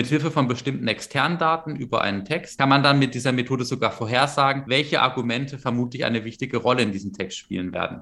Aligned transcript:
Mit 0.00 0.06
Hilfe 0.06 0.30
von 0.30 0.48
bestimmten 0.48 0.88
externen 0.88 1.36
Daten 1.36 1.76
über 1.76 2.00
einen 2.00 2.24
Text 2.24 2.58
kann 2.58 2.70
man 2.70 2.82
dann 2.82 2.98
mit 2.98 3.14
dieser 3.14 3.32
Methode 3.32 3.66
sogar 3.66 3.92
vorhersagen, 3.92 4.64
welche 4.66 5.02
Argumente 5.02 5.58
vermutlich 5.58 6.06
eine 6.06 6.24
wichtige 6.24 6.56
Rolle 6.56 6.82
in 6.82 6.90
diesem 6.90 7.12
Text 7.12 7.36
spielen 7.36 7.74
werden. 7.74 8.00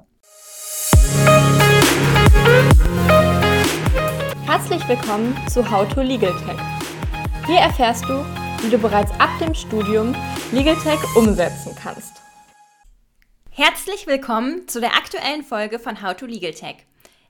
Herzlich 4.47 4.87
willkommen 4.87 5.37
zu 5.49 5.69
How 5.69 5.93
to 5.93 6.01
Legal 6.03 6.33
Tech. 6.47 6.57
Hier 7.49 7.59
erfährst 7.59 8.05
du, 8.05 8.25
wie 8.63 8.71
du 8.71 8.79
bereits 8.79 9.11
ab 9.19 9.31
dem 9.41 9.53
Studium 9.53 10.15
Legal 10.53 10.77
Tech 10.77 11.01
umsetzen 11.17 11.75
kannst. 11.83 12.23
Herzlich 13.51 14.07
willkommen 14.07 14.69
zu 14.69 14.79
der 14.79 14.95
aktuellen 14.95 15.43
Folge 15.43 15.81
von 15.81 16.01
How 16.01 16.15
to 16.15 16.27
Legal 16.27 16.53
Tech. 16.53 16.77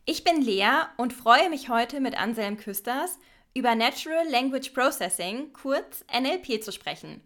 Ich 0.04 0.24
bin 0.24 0.42
Lea 0.42 0.82
und 0.98 1.14
freue 1.14 1.48
mich 1.48 1.70
heute 1.70 2.00
mit 2.00 2.20
Anselm 2.20 2.58
Küsters 2.58 3.18
über 3.54 3.74
Natural 3.74 4.28
Language 4.28 4.70
Processing, 4.70 5.52
kurz 5.52 6.04
NLP, 6.12 6.62
zu 6.62 6.72
sprechen. 6.72 7.22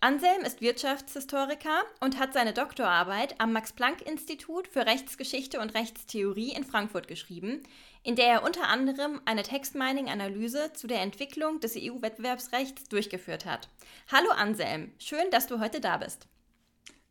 Anselm 0.00 0.42
ist 0.42 0.60
Wirtschaftshistoriker 0.60 1.82
und 2.00 2.18
hat 2.18 2.34
seine 2.34 2.52
Doktorarbeit 2.52 3.40
am 3.40 3.52
Max-Planck-Institut 3.52 4.68
für 4.68 4.84
Rechtsgeschichte 4.84 5.60
und 5.60 5.74
Rechtstheorie 5.74 6.52
in 6.52 6.64
Frankfurt 6.64 7.08
geschrieben, 7.08 7.62
in 8.02 8.16
der 8.16 8.26
er 8.26 8.42
unter 8.42 8.68
anderem 8.68 9.20
eine 9.24 9.42
Textmining-Analyse 9.42 10.72
zu 10.74 10.86
der 10.86 11.00
Entwicklung 11.00 11.60
des 11.60 11.74
EU-Wettbewerbsrechts 11.76 12.88
durchgeführt 12.88 13.46
hat. 13.46 13.70
Hallo 14.12 14.30
Anselm, 14.30 14.92
schön, 14.98 15.30
dass 15.30 15.46
du 15.46 15.58
heute 15.58 15.80
da 15.80 15.96
bist. 15.96 16.26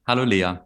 Hallo 0.06 0.24
Lea. 0.24 0.58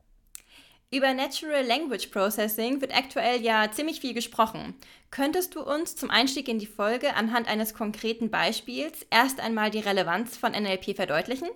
Über 0.90 1.14
Natural 1.14 1.66
Language 1.66 2.08
Processing 2.12 2.80
wird 2.80 2.96
aktuell 2.96 3.42
ja 3.42 3.70
ziemlich 3.70 4.00
viel 4.00 4.14
gesprochen. 4.14 4.74
Könntest 5.12 5.54
du 5.56 5.62
uns 5.62 5.98
zum 5.98 6.10
Einstieg 6.10 6.48
in 6.48 6.60
die 6.60 6.66
Folge 6.66 7.14
anhand 7.14 7.50
eines 7.50 7.74
konkreten 7.74 8.32
Beispiels 8.32 9.06
erst 9.10 9.42
einmal 9.42 9.70
die 9.70 9.80
Relevanz 9.80 10.38
von 10.38 10.54
NLP 10.54 10.96
verdeutlichen? 10.96 11.50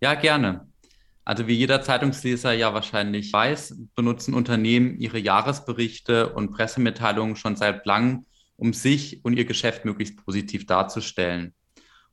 Ja, 0.00 0.14
gerne. 0.14 0.72
Also 1.26 1.46
wie 1.46 1.52
jeder 1.52 1.82
Zeitungsleser 1.82 2.54
ja 2.54 2.72
wahrscheinlich 2.72 3.30
weiß, 3.30 3.76
benutzen 3.94 4.32
Unternehmen 4.32 4.98
ihre 4.98 5.18
Jahresberichte 5.18 6.32
und 6.32 6.50
Pressemitteilungen 6.50 7.36
schon 7.36 7.56
seit 7.56 7.84
langem, 7.84 8.24
um 8.56 8.72
sich 8.72 9.22
und 9.22 9.36
ihr 9.36 9.44
Geschäft 9.44 9.84
möglichst 9.84 10.16
positiv 10.16 10.64
darzustellen. 10.64 11.52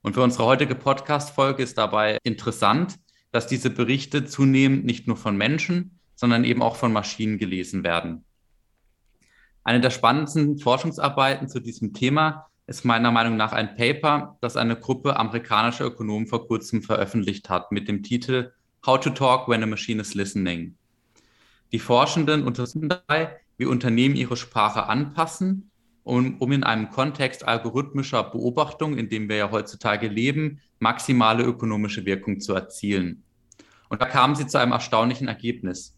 Und 0.01 0.13
für 0.13 0.23
unsere 0.23 0.43
heutige 0.43 0.75
Podcast-Folge 0.75 1.63
ist 1.63 1.77
dabei 1.77 2.17
interessant, 2.23 2.95
dass 3.31 3.47
diese 3.47 3.69
Berichte 3.69 4.25
zunehmend 4.25 4.85
nicht 4.85 5.07
nur 5.07 5.17
von 5.17 5.37
Menschen, 5.37 5.99
sondern 6.15 6.43
eben 6.43 6.61
auch 6.61 6.75
von 6.75 6.91
Maschinen 6.91 7.37
gelesen 7.37 7.83
werden. 7.83 8.25
Eine 9.63 9.81
der 9.81 9.91
spannendsten 9.91 10.57
Forschungsarbeiten 10.57 11.47
zu 11.47 11.59
diesem 11.59 11.93
Thema 11.93 12.47
ist 12.65 12.85
meiner 12.85 13.11
Meinung 13.11 13.37
nach 13.37 13.51
ein 13.51 13.75
Paper, 13.75 14.37
das 14.41 14.57
eine 14.57 14.75
Gruppe 14.75 15.17
amerikanischer 15.17 15.85
Ökonomen 15.85 16.27
vor 16.27 16.47
kurzem 16.47 16.83
veröffentlicht 16.83 17.49
hat 17.49 17.71
mit 17.71 17.87
dem 17.87 18.03
Titel 18.03 18.51
How 18.85 18.99
to 18.99 19.09
Talk 19.09 19.47
When 19.47 19.63
a 19.63 19.65
Machine 19.65 20.01
is 20.01 20.13
Listening. 20.13 20.75
Die 21.71 21.79
Forschenden 21.79 22.43
untersuchen 22.43 22.89
dabei, 22.89 23.37
wie 23.57 23.65
Unternehmen 23.65 24.15
ihre 24.15 24.37
Sprache 24.37 24.87
anpassen, 24.87 25.68
um, 26.09 26.37
um 26.39 26.51
in 26.51 26.63
einem 26.63 26.89
Kontext 26.89 27.47
algorithmischer 27.47 28.23
Beobachtung, 28.23 28.97
in 28.97 29.09
dem 29.09 29.29
wir 29.29 29.35
ja 29.35 29.51
heutzutage 29.51 30.07
leben, 30.07 30.59
maximale 30.79 31.43
ökonomische 31.43 32.03
Wirkung 32.03 32.39
zu 32.39 32.55
erzielen. 32.55 33.23
Und 33.89 34.01
da 34.01 34.07
kamen 34.07 34.35
sie 34.35 34.47
zu 34.47 34.57
einem 34.57 34.71
erstaunlichen 34.71 35.27
Ergebnis. 35.27 35.95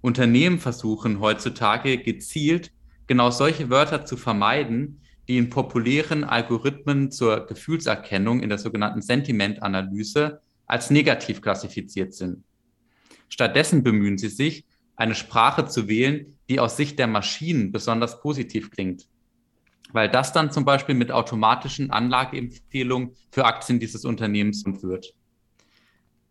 Unternehmen 0.00 0.60
versuchen 0.60 1.18
heutzutage 1.18 1.98
gezielt 1.98 2.70
genau 3.08 3.30
solche 3.30 3.70
Wörter 3.70 4.04
zu 4.06 4.16
vermeiden, 4.16 5.00
die 5.26 5.36
in 5.36 5.50
populären 5.50 6.22
Algorithmen 6.22 7.10
zur 7.10 7.46
Gefühlserkennung 7.46 8.40
in 8.40 8.50
der 8.50 8.58
sogenannten 8.58 9.02
Sentimentanalyse 9.02 10.42
als 10.66 10.90
negativ 10.90 11.42
klassifiziert 11.42 12.14
sind. 12.14 12.44
Stattdessen 13.28 13.82
bemühen 13.82 14.16
sie 14.16 14.28
sich, 14.28 14.64
eine 14.94 15.16
Sprache 15.16 15.66
zu 15.66 15.88
wählen, 15.88 16.38
die 16.48 16.60
aus 16.60 16.76
Sicht 16.76 17.00
der 17.00 17.08
Maschinen 17.08 17.72
besonders 17.72 18.20
positiv 18.20 18.70
klingt 18.70 19.08
weil 19.94 20.08
das 20.08 20.32
dann 20.32 20.50
zum 20.50 20.64
Beispiel 20.64 20.96
mit 20.96 21.12
automatischen 21.12 21.92
Anlageempfehlungen 21.92 23.12
für 23.30 23.44
Aktien 23.44 23.78
dieses 23.78 24.04
Unternehmens 24.04 24.64
wird. 24.82 25.14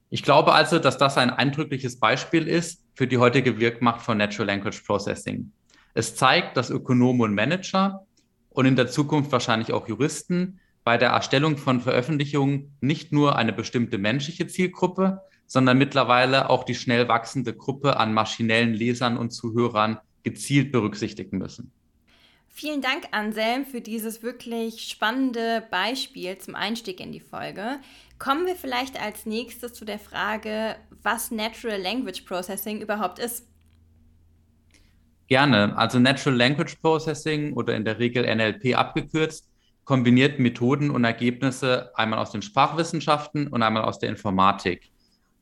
Ich 0.10 0.22
glaube 0.22 0.54
also, 0.54 0.80
dass 0.80 0.98
das 0.98 1.18
ein 1.18 1.30
eindrückliches 1.30 1.98
Beispiel 1.98 2.48
ist 2.48 2.84
für 2.94 3.08
die 3.08 3.18
heutige 3.18 3.60
Wirkmacht 3.60 4.02
von 4.02 4.18
Natural 4.18 4.48
Language 4.48 4.82
Processing. 4.86 5.54
Es 5.94 6.16
zeigt, 6.16 6.58
dass 6.58 6.70
Ökonomen 6.70 7.22
und 7.22 7.36
Manager 7.36 8.06
und 8.50 8.66
in 8.66 8.76
der 8.76 8.88
Zukunft 8.88 9.32
wahrscheinlich 9.32 9.72
auch 9.72 9.88
Juristen 9.88 10.60
bei 10.84 10.98
der 10.98 11.12
Erstellung 11.12 11.56
von 11.56 11.80
Veröffentlichungen 11.80 12.76
nicht 12.82 13.14
nur 13.14 13.38
eine 13.38 13.54
bestimmte 13.54 13.98
menschliche 13.98 14.46
Zielgruppe, 14.46 15.22
sondern 15.48 15.78
mittlerweile 15.78 16.50
auch 16.50 16.66
die 16.66 16.76
schnell 16.76 17.08
wachsende 17.08 17.56
Gruppe 17.56 17.96
an 17.96 18.14
maschinellen 18.14 18.74
Lesern 18.74 19.16
und 19.16 19.32
Zuhörern 19.32 20.00
gezielt 20.24 20.74
berücksichtigen 20.74 21.38
müssen. 21.38 21.72
Vielen 22.56 22.82
Dank, 22.82 23.08
Anselm, 23.10 23.66
für 23.66 23.82
dieses 23.82 24.22
wirklich 24.22 24.84
spannende 24.84 25.64
Beispiel 25.72 26.38
zum 26.38 26.54
Einstieg 26.54 27.00
in 27.00 27.12
die 27.12 27.20
Folge. 27.20 27.80
Kommen 28.20 28.46
wir 28.46 28.56
vielleicht 28.56 29.02
als 29.02 29.26
nächstes 29.26 29.74
zu 29.74 29.86
der 29.86 29.98
Frage, 29.98 30.76
was 31.02 31.32
Natural 31.32 31.82
Language 31.82 32.22
Processing 32.22 32.80
überhaupt 32.80 33.18
ist. 33.18 33.48
Gerne. 35.28 35.76
Also 35.76 35.98
Natural 35.98 36.38
Language 36.38 36.76
Processing 36.76 37.54
oder 37.54 37.76
in 37.76 37.86
der 37.86 37.98
Regel 37.98 38.24
NLP 38.24 38.78
abgekürzt, 38.78 39.50
kombiniert 39.84 40.38
Methoden 40.38 40.92
und 40.92 41.06
Ergebnisse 41.06 41.92
einmal 41.96 42.20
aus 42.20 42.30
den 42.30 42.44
Sprachwissenschaften 42.44 43.48
und 43.48 43.64
einmal 43.64 43.84
aus 43.84 43.98
der 43.98 44.10
Informatik 44.10 44.92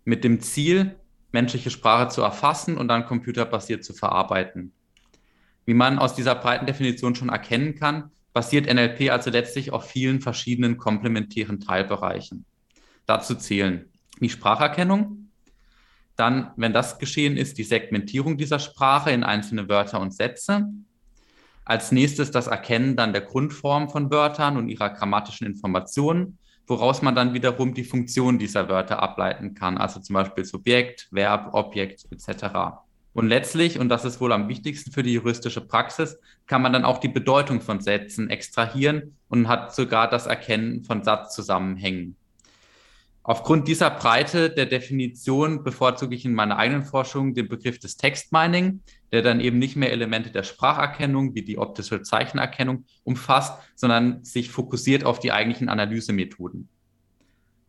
mit 0.05 0.23
dem 0.23 0.39
Ziel, 0.39 0.95
menschliche 1.33 1.69
Sprache 1.71 2.07
zu 2.07 2.21
erfassen 2.21 2.77
und 2.77 2.87
dann 2.87 3.05
computerbasiert 3.05 3.83
zu 3.83 3.93
verarbeiten. 3.93 4.71
Wie 5.65 5.73
man 5.73 5.99
aus 5.99 6.15
dieser 6.15 6.35
breiten 6.35 6.65
Definition 6.65 7.15
schon 7.15 7.29
erkennen 7.29 7.75
kann, 7.75 8.11
basiert 8.33 8.71
NLP 8.71 9.11
also 9.11 9.29
letztlich 9.29 9.71
auf 9.71 9.89
vielen 9.89 10.21
verschiedenen 10.21 10.77
komplementären 10.77 11.59
Teilbereichen. 11.59 12.45
Dazu 13.05 13.35
zählen 13.35 13.89
die 14.19 14.29
Spracherkennung, 14.29 15.29
dann, 16.15 16.51
wenn 16.55 16.73
das 16.73 16.99
geschehen 16.99 17.37
ist, 17.37 17.57
die 17.57 17.63
Segmentierung 17.63 18.37
dieser 18.37 18.59
Sprache 18.59 19.11
in 19.11 19.23
einzelne 19.23 19.67
Wörter 19.69 19.99
und 19.99 20.13
Sätze. 20.13 20.67
Als 21.65 21.91
nächstes 21.91 22.31
das 22.31 22.47
Erkennen 22.47 22.95
dann 22.95 23.13
der 23.13 23.21
Grundform 23.21 23.89
von 23.89 24.11
Wörtern 24.11 24.57
und 24.57 24.69
ihrer 24.69 24.89
grammatischen 24.89 25.47
Informationen, 25.47 26.37
woraus 26.67 27.01
man 27.01 27.15
dann 27.15 27.33
wiederum 27.33 27.73
die 27.73 27.83
Funktion 27.83 28.37
dieser 28.37 28.69
Wörter 28.69 29.01
ableiten 29.01 29.55
kann, 29.55 29.77
also 29.77 29.99
zum 29.99 30.13
Beispiel 30.13 30.45
Subjekt, 30.45 31.07
Verb, 31.11 31.53
Objekt 31.53 32.05
etc. 32.11 32.81
Und 33.13 33.27
letztlich, 33.27 33.77
und 33.77 33.89
das 33.89 34.05
ist 34.05 34.21
wohl 34.21 34.31
am 34.31 34.47
wichtigsten 34.47 34.91
für 34.91 35.03
die 35.03 35.13
juristische 35.13 35.61
Praxis, 35.61 36.17
kann 36.47 36.61
man 36.61 36.71
dann 36.71 36.85
auch 36.85 36.99
die 36.99 37.09
Bedeutung 37.09 37.59
von 37.59 37.81
Sätzen 37.81 38.29
extrahieren 38.29 39.17
und 39.27 39.47
hat 39.47 39.75
sogar 39.75 40.09
das 40.09 40.27
Erkennen 40.27 40.83
von 40.83 41.03
Satzzusammenhängen. 41.03 42.15
Aufgrund 43.23 43.67
dieser 43.67 43.91
Breite 43.91 44.49
der 44.49 44.65
Definition 44.65 45.63
bevorzuge 45.63 46.15
ich 46.15 46.25
in 46.25 46.33
meiner 46.33 46.57
eigenen 46.57 46.83
Forschung 46.83 47.35
den 47.35 47.49
Begriff 47.49 47.77
des 47.77 47.95
Textmining, 47.95 48.79
der 49.11 49.21
dann 49.21 49.39
eben 49.41 49.59
nicht 49.59 49.75
mehr 49.75 49.91
Elemente 49.91 50.31
der 50.31 50.41
Spracherkennung 50.41 51.35
wie 51.35 51.43
die 51.43 51.59
optische 51.59 52.01
Zeichenerkennung 52.01 52.85
umfasst, 53.03 53.61
sondern 53.75 54.23
sich 54.23 54.49
fokussiert 54.49 55.03
auf 55.03 55.19
die 55.19 55.31
eigentlichen 55.31 55.69
Analysemethoden. 55.69 56.67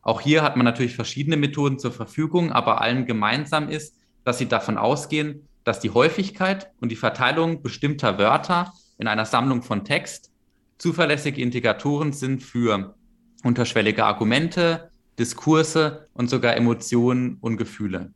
Auch 0.00 0.22
hier 0.22 0.42
hat 0.42 0.56
man 0.56 0.64
natürlich 0.64 0.94
verschiedene 0.96 1.36
Methoden 1.36 1.78
zur 1.78 1.92
Verfügung, 1.92 2.50
aber 2.50 2.80
allen 2.80 3.04
gemeinsam 3.04 3.68
ist, 3.68 3.96
dass 4.24 4.38
sie 4.38 4.48
davon 4.48 4.78
ausgehen, 4.78 5.48
dass 5.64 5.80
die 5.80 5.90
Häufigkeit 5.90 6.70
und 6.80 6.90
die 6.90 6.96
Verteilung 6.96 7.62
bestimmter 7.62 8.18
Wörter 8.18 8.72
in 8.98 9.08
einer 9.08 9.24
Sammlung 9.24 9.62
von 9.62 9.84
Text 9.84 10.30
zuverlässige 10.78 11.40
Indikatoren 11.40 12.12
sind 12.12 12.42
für 12.42 12.96
unterschwellige 13.44 14.04
Argumente, 14.04 14.90
Diskurse 15.18 16.08
und 16.14 16.28
sogar 16.28 16.56
Emotionen 16.56 17.38
und 17.40 17.56
Gefühle. 17.56 18.12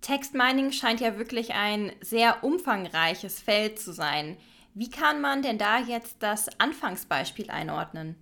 Textmining 0.00 0.70
scheint 0.70 1.00
ja 1.00 1.18
wirklich 1.18 1.54
ein 1.54 1.92
sehr 2.00 2.44
umfangreiches 2.44 3.40
Feld 3.40 3.78
zu 3.78 3.92
sein. 3.92 4.36
Wie 4.74 4.90
kann 4.90 5.20
man 5.20 5.42
denn 5.42 5.58
da 5.58 5.80
jetzt 5.80 6.16
das 6.20 6.48
Anfangsbeispiel 6.60 7.50
einordnen? 7.50 8.14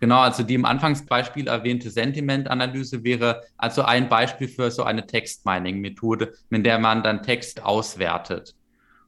Genau, 0.00 0.20
also 0.20 0.44
die 0.44 0.54
im 0.54 0.64
Anfangsbeispiel 0.64 1.48
erwähnte 1.48 1.90
Sentimentanalyse 1.90 3.02
wäre 3.02 3.42
also 3.56 3.82
ein 3.82 4.08
Beispiel 4.08 4.48
für 4.48 4.70
so 4.70 4.84
eine 4.84 5.06
Textmining-Methode, 5.06 6.34
mit 6.50 6.64
der 6.64 6.78
man 6.78 7.02
dann 7.02 7.22
Text 7.22 7.64
auswertet. 7.64 8.54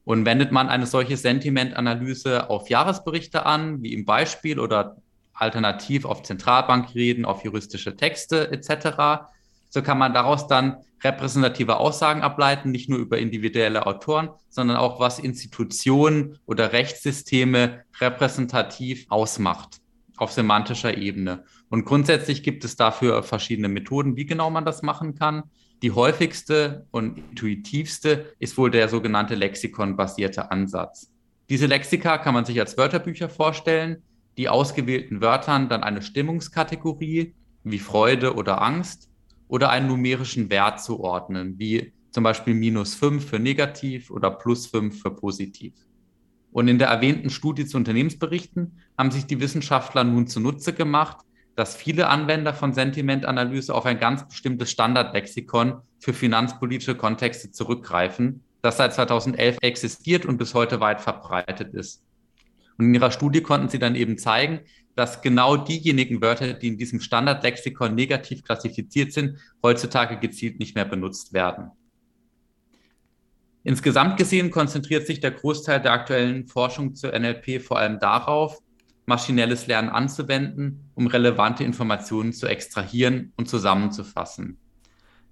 Und 0.03 0.25
wendet 0.25 0.51
man 0.51 0.67
eine 0.67 0.85
solche 0.85 1.15
Sentimentanalyse 1.15 2.49
auf 2.49 2.69
Jahresberichte 2.69 3.45
an, 3.45 3.81
wie 3.81 3.93
im 3.93 4.03
Beispiel, 4.03 4.59
oder 4.59 4.97
alternativ 5.33 6.05
auf 6.05 6.23
Zentralbankreden, 6.23 7.25
auf 7.25 7.43
juristische 7.43 7.95
Texte 7.95 8.51
etc., 8.51 9.27
so 9.73 9.81
kann 9.81 9.97
man 9.97 10.13
daraus 10.13 10.47
dann 10.47 10.83
repräsentative 11.01 11.77
Aussagen 11.77 12.23
ableiten, 12.23 12.71
nicht 12.71 12.89
nur 12.89 12.99
über 12.99 13.17
individuelle 13.17 13.85
Autoren, 13.85 14.29
sondern 14.49 14.75
auch 14.75 14.99
was 14.99 15.17
Institutionen 15.17 16.37
oder 16.45 16.73
Rechtssysteme 16.73 17.85
repräsentativ 18.01 19.05
ausmacht. 19.07 19.80
Auf 20.21 20.31
semantischer 20.31 20.97
Ebene. 20.97 21.45
Und 21.69 21.83
grundsätzlich 21.83 22.43
gibt 22.43 22.63
es 22.63 22.75
dafür 22.75 23.23
verschiedene 23.23 23.69
Methoden, 23.69 24.15
wie 24.15 24.27
genau 24.27 24.51
man 24.51 24.65
das 24.65 24.83
machen 24.83 25.15
kann. 25.15 25.43
Die 25.81 25.91
häufigste 25.91 26.85
und 26.91 27.17
intuitivste 27.17 28.35
ist 28.37 28.55
wohl 28.55 28.69
der 28.69 28.87
sogenannte 28.87 29.33
Lexikon-basierte 29.33 30.51
Ansatz. 30.51 31.11
Diese 31.49 31.65
Lexika 31.65 32.19
kann 32.19 32.35
man 32.35 32.45
sich 32.45 32.59
als 32.59 32.77
Wörterbücher 32.77 33.29
vorstellen, 33.29 34.03
die 34.37 34.47
ausgewählten 34.47 35.21
Wörtern 35.21 35.69
dann 35.69 35.83
eine 35.83 36.03
Stimmungskategorie 36.03 37.33
wie 37.63 37.79
Freude 37.79 38.35
oder 38.35 38.61
Angst 38.61 39.09
oder 39.47 39.71
einen 39.71 39.87
numerischen 39.87 40.51
Wert 40.51 40.83
zuordnen, 40.83 41.57
wie 41.57 41.93
zum 42.11 42.23
Beispiel 42.23 42.53
minus 42.53 42.93
5 42.93 43.25
für 43.27 43.39
negativ 43.39 44.11
oder 44.11 44.29
plus 44.29 44.67
5 44.67 45.01
für 45.01 45.15
positiv. 45.15 45.73
Und 46.51 46.67
in 46.67 46.79
der 46.79 46.89
erwähnten 46.89 47.29
Studie 47.29 47.65
zu 47.65 47.77
Unternehmensberichten 47.77 48.79
haben 48.97 49.11
sich 49.11 49.25
die 49.25 49.39
Wissenschaftler 49.39 50.03
nun 50.03 50.27
zunutze 50.27 50.73
gemacht, 50.73 51.17
dass 51.55 51.75
viele 51.75 52.07
Anwender 52.07 52.53
von 52.53 52.73
Sentimentanalyse 52.73 53.73
auf 53.73 53.85
ein 53.85 53.99
ganz 53.99 54.27
bestimmtes 54.27 54.71
Standardlexikon 54.71 55.81
für 55.99 56.13
finanzpolitische 56.13 56.95
Kontexte 56.95 57.51
zurückgreifen, 57.51 58.43
das 58.61 58.77
seit 58.77 58.93
2011 58.93 59.57
existiert 59.61 60.25
und 60.25 60.37
bis 60.37 60.53
heute 60.53 60.79
weit 60.79 61.01
verbreitet 61.01 61.73
ist. 61.73 62.03
Und 62.77 62.85
in 62.85 62.93
ihrer 62.95 63.11
Studie 63.11 63.41
konnten 63.41 63.69
sie 63.69 63.79
dann 63.79 63.95
eben 63.95 64.17
zeigen, 64.17 64.61
dass 64.95 65.21
genau 65.21 65.57
diejenigen 65.57 66.21
Wörter, 66.21 66.53
die 66.53 66.67
in 66.67 66.77
diesem 66.77 66.99
Standardlexikon 66.99 67.95
negativ 67.95 68.43
klassifiziert 68.43 69.13
sind, 69.13 69.37
heutzutage 69.63 70.17
gezielt 70.17 70.59
nicht 70.59 70.75
mehr 70.75 70.85
benutzt 70.85 71.33
werden. 71.33 71.71
Insgesamt 73.63 74.17
gesehen 74.17 74.49
konzentriert 74.49 75.05
sich 75.05 75.19
der 75.19 75.31
Großteil 75.31 75.81
der 75.81 75.93
aktuellen 75.93 76.47
Forschung 76.47 76.95
zur 76.95 77.17
NLP 77.17 77.61
vor 77.61 77.77
allem 77.77 77.99
darauf, 77.99 78.59
maschinelles 79.05 79.67
Lernen 79.67 79.89
anzuwenden, 79.89 80.89
um 80.95 81.07
relevante 81.07 81.63
Informationen 81.63 82.33
zu 82.33 82.47
extrahieren 82.47 83.33
und 83.35 83.49
zusammenzufassen. 83.49 84.57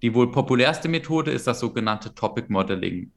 Die 0.01 0.13
wohl 0.13 0.31
populärste 0.31 0.89
Methode 0.89 1.31
ist 1.31 1.47
das 1.47 1.59
sogenannte 1.59 2.13
Topic 2.13 2.47
Modeling. 2.49 3.11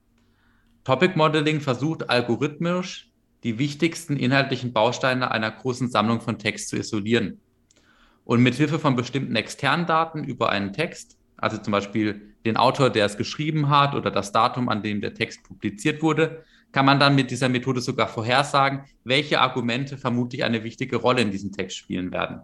Topic 0.84 1.16
Modeling 1.16 1.60
versucht 1.60 2.08
algorithmisch 2.08 3.10
die 3.44 3.58
wichtigsten 3.58 4.16
inhaltlichen 4.16 4.72
Bausteine 4.72 5.30
einer 5.30 5.50
großen 5.50 5.90
Sammlung 5.90 6.20
von 6.20 6.38
Text 6.38 6.68
zu 6.68 6.76
isolieren. 6.76 7.40
Und 8.24 8.42
mit 8.42 8.54
Hilfe 8.54 8.78
von 8.78 8.96
bestimmten 8.96 9.36
externen 9.36 9.86
Daten 9.86 10.24
über 10.24 10.50
einen 10.50 10.72
Text, 10.72 11.18
also 11.36 11.58
zum 11.58 11.72
Beispiel 11.72 12.31
den 12.44 12.56
Autor, 12.56 12.90
der 12.90 13.06
es 13.06 13.16
geschrieben 13.16 13.68
hat 13.68 13.94
oder 13.94 14.10
das 14.10 14.32
Datum, 14.32 14.68
an 14.68 14.82
dem 14.82 15.00
der 15.00 15.14
Text 15.14 15.42
publiziert 15.44 16.02
wurde, 16.02 16.44
kann 16.72 16.86
man 16.86 16.98
dann 16.98 17.14
mit 17.14 17.30
dieser 17.30 17.48
Methode 17.48 17.80
sogar 17.80 18.08
vorhersagen, 18.08 18.84
welche 19.04 19.40
Argumente 19.40 19.98
vermutlich 19.98 20.42
eine 20.42 20.64
wichtige 20.64 20.96
Rolle 20.96 21.22
in 21.22 21.30
diesem 21.30 21.52
Text 21.52 21.76
spielen 21.76 22.10
werden. 22.12 22.40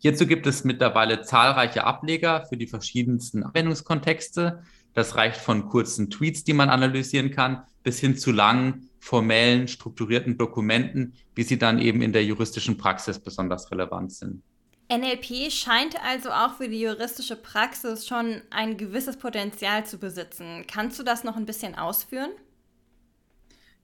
Hierzu 0.00 0.26
gibt 0.26 0.46
es 0.46 0.64
mittlerweile 0.64 1.22
zahlreiche 1.22 1.84
Ableger 1.84 2.46
für 2.46 2.56
die 2.56 2.66
verschiedensten 2.66 3.42
Anwendungskontexte. 3.42 4.62
Das 4.94 5.16
reicht 5.16 5.40
von 5.40 5.68
kurzen 5.68 6.10
Tweets, 6.10 6.44
die 6.44 6.52
man 6.52 6.70
analysieren 6.70 7.30
kann, 7.30 7.62
bis 7.82 7.98
hin 7.98 8.16
zu 8.16 8.30
langen, 8.30 8.90
formellen, 9.00 9.66
strukturierten 9.66 10.38
Dokumenten, 10.38 11.14
wie 11.34 11.42
sie 11.42 11.58
dann 11.58 11.78
eben 11.80 12.02
in 12.02 12.12
der 12.12 12.24
juristischen 12.24 12.76
Praxis 12.76 13.18
besonders 13.18 13.70
relevant 13.70 14.12
sind. 14.12 14.42
NLP 14.90 15.52
scheint 15.52 16.02
also 16.02 16.30
auch 16.30 16.54
für 16.56 16.68
die 16.68 16.80
juristische 16.80 17.36
Praxis 17.36 18.06
schon 18.06 18.40
ein 18.50 18.78
gewisses 18.78 19.18
Potenzial 19.18 19.84
zu 19.84 19.98
besitzen. 19.98 20.64
Kannst 20.66 20.98
du 20.98 21.02
das 21.02 21.24
noch 21.24 21.36
ein 21.36 21.44
bisschen 21.44 21.74
ausführen? 21.74 22.30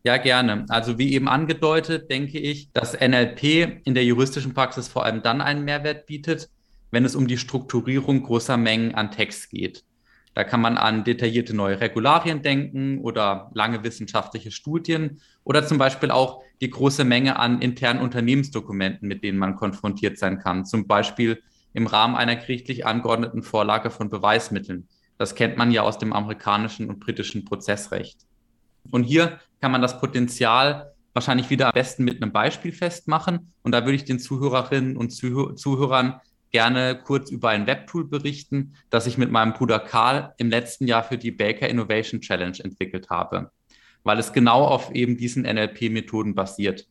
Ja, 0.03 0.17
gerne. 0.17 0.67
Also 0.69 0.99
wie 0.99 1.13
eben 1.13 1.29
angedeutet, 1.29 2.11
denke 2.11 2.39
ich, 2.39 2.71
dass 2.73 2.99
NLP 2.99 3.83
in 3.85 3.95
der 3.95 4.05
juristischen 4.05 4.55
Praxis 4.55 4.89
vor 4.89 5.05
allem 5.05 5.23
dann 5.23 5.41
einen 5.41 5.65
Mehrwert 5.65 6.07
bietet, 6.07 6.49
wenn 6.91 7.05
es 7.05 7.15
um 7.15 7.27
die 7.27 7.39
Strukturierung 7.39 8.23
großer 8.23 8.57
Mengen 8.57 8.95
an 8.95 9.11
Text 9.11 9.51
geht. 9.51 9.85
Da 10.35 10.43
kann 10.43 10.61
man 10.61 10.77
an 10.77 11.05
detaillierte 11.05 11.55
neue 11.55 11.81
Regularien 11.81 12.43
denken 12.43 12.99
oder 12.99 13.51
lange 13.55 13.85
wissenschaftliche 13.85 14.51
Studien 14.51 15.21
oder 15.45 15.65
zum 15.65 15.79
Beispiel 15.79 16.11
auch 16.11 16.43
die 16.61 16.71
große 16.71 17.05
Menge 17.05 17.39
an 17.39 17.63
internen 17.63 18.01
Unternehmensdokumenten, 18.01 19.07
mit 19.07 19.23
denen 19.23 19.39
man 19.39 19.55
konfrontiert 19.55 20.19
sein 20.19 20.39
kann. 20.39 20.65
Zum 20.65 20.87
Beispiel 20.87 21.43
im 21.73 21.87
Rahmen 21.87 22.17
einer 22.17 22.37
gerichtlich 22.37 22.85
angeordneten 22.85 23.43
Vorlage 23.43 23.91
von 23.91 24.11
Beweismitteln. 24.11 24.89
Das 25.19 25.35
kennt 25.35 25.57
man 25.57 25.71
ja 25.71 25.83
aus 25.83 25.99
dem 25.99 26.13
amerikanischen 26.13 26.89
und 26.89 26.99
britischen 26.99 27.45
Prozessrecht. 27.45 28.27
Und 28.91 29.05
hier 29.05 29.39
kann 29.61 29.73
man 29.73 29.83
das 29.83 30.01
Potenzial 30.01 30.93
wahrscheinlich 31.13 31.49
wieder 31.49 31.67
am 31.69 31.73
besten 31.73 32.05
mit 32.05 32.21
einem 32.21 32.33
Beispiel 32.33 32.73
festmachen. 32.73 33.53
Und 33.63 33.73
da 33.73 33.85
würde 33.85 33.95
ich 33.95 34.05
den 34.05 34.19
Zuhörerinnen 34.19 34.97
und 34.97 35.11
Zuhörern 35.11 36.21
gerne 36.55 36.97
kurz 37.03 37.33
über 37.33 37.49
ein 37.49 37.67
Webtool 37.67 38.05
berichten, 38.05 38.77
das 38.89 39.09
ich 39.09 39.19
mit 39.19 39.33
meinem 39.33 39.55
Bruder 39.55 39.81
Karl 39.81 40.35
im 40.39 40.51
letzten 40.51 40.87
Jahr 40.87 41.03
für 41.03 41.19
die 41.19 41.33
Baker 41.33 41.69
Innovation 41.69 42.21
Challenge 42.21 42.57
entwickelt 42.63 43.11
habe, 43.11 43.51
weil 44.05 44.21
es 44.21 44.33
genau 44.33 44.63
auf 44.65 44.93
eben 44.93 45.17
diesen 45.17 45.43
NLP-Methoden 45.43 46.37
basiert. 46.37 46.87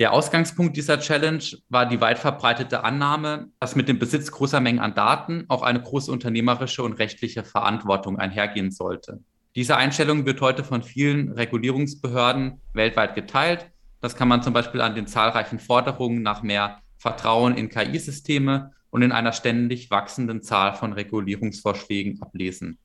Der 0.00 0.14
Ausgangspunkt 0.14 0.74
dieser 0.74 1.00
Challenge 1.00 1.44
war 1.68 1.84
die 1.84 2.00
weit 2.00 2.18
verbreitete 2.18 2.82
Annahme, 2.82 3.50
dass 3.60 3.76
mit 3.76 3.88
dem 3.88 3.98
Besitz 3.98 4.32
großer 4.32 4.60
Mengen 4.60 4.80
an 4.80 4.94
Daten 4.94 5.44
auch 5.48 5.60
eine 5.60 5.82
große 5.82 6.10
unternehmerische 6.10 6.82
und 6.82 6.94
rechtliche 6.94 7.44
Verantwortung 7.44 8.18
einhergehen 8.18 8.70
sollte. 8.70 9.20
Diese 9.54 9.76
Einstellung 9.76 10.24
wird 10.24 10.40
heute 10.40 10.64
von 10.64 10.82
vielen 10.82 11.32
Regulierungsbehörden 11.32 12.58
weltweit 12.72 13.14
geteilt. 13.14 13.70
Das 14.00 14.16
kann 14.16 14.28
man 14.28 14.42
zum 14.42 14.54
Beispiel 14.54 14.80
an 14.80 14.94
den 14.94 15.06
zahlreichen 15.06 15.58
Forderungen 15.58 16.22
nach 16.22 16.42
mehr 16.42 16.81
Vertrauen 17.02 17.56
in 17.56 17.68
KI-Systeme 17.68 18.70
und 18.90 19.02
in 19.02 19.10
einer 19.10 19.32
ständig 19.32 19.90
wachsenden 19.90 20.40
Zahl 20.40 20.74
von 20.74 20.92
Regulierungsvorschlägen 20.92 22.22
ablesen. 22.22 22.78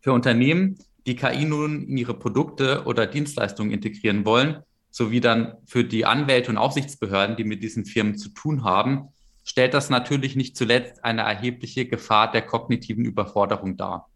Für 0.00 0.12
Unternehmen, 0.12 0.80
die 1.06 1.14
KI 1.14 1.44
nun 1.44 1.86
in 1.86 1.96
ihre 1.96 2.14
Produkte 2.14 2.82
oder 2.86 3.06
Dienstleistungen 3.06 3.70
integrieren 3.70 4.24
wollen, 4.24 4.64
sowie 4.90 5.20
dann 5.20 5.54
für 5.64 5.84
die 5.84 6.04
Anwälte 6.04 6.50
und 6.50 6.58
Aufsichtsbehörden, 6.58 7.36
die 7.36 7.44
mit 7.44 7.62
diesen 7.62 7.84
Firmen 7.84 8.18
zu 8.18 8.30
tun 8.30 8.64
haben, 8.64 9.10
stellt 9.44 9.74
das 9.74 9.90
natürlich 9.90 10.34
nicht 10.34 10.56
zuletzt 10.56 11.04
eine 11.04 11.22
erhebliche 11.22 11.86
Gefahr 11.86 12.32
der 12.32 12.42
kognitiven 12.42 13.04
Überforderung 13.04 13.76
dar. 13.76 14.09